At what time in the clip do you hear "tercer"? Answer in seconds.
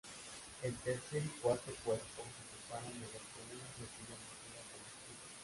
0.77-1.23